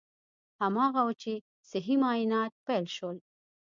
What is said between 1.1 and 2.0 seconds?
چې صحي